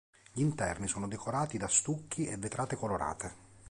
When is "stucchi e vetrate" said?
1.67-2.75